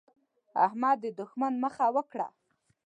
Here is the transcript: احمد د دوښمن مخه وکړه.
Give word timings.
احمد 0.65 0.97
د 1.03 1.05
دوښمن 1.17 1.53
مخه 1.63 1.85
وکړه. 1.95 2.27